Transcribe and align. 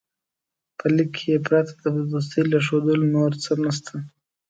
په 0.77 0.85
لیک 0.95 1.11
کې 1.17 1.43
پرته 1.47 1.87
د 1.95 1.97
دوستۍ 2.11 2.41
له 2.51 2.57
ښودلو 2.65 3.05
نور 3.15 3.31
څه 3.43 3.51
نسته. 3.63 3.95